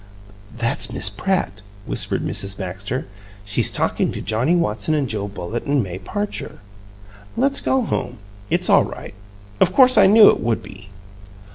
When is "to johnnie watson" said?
4.13-4.95